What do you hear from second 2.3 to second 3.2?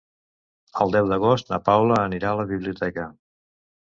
a la biblioteca.